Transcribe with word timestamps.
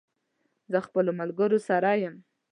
زه 0.71 0.79
خپلو 0.87 1.11
ملګرو 1.19 1.59
سره 1.67 1.89
یم 2.03 2.15